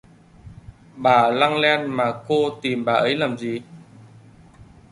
Bà 1.03 1.17
lăng 1.39 1.55
len 1.57 1.81
mà 1.89 2.07
cô 2.27 2.59
tìm 2.61 2.85
bà 2.85 2.93
ấy 2.93 3.15
làm 3.17 3.37
gì 3.37 3.61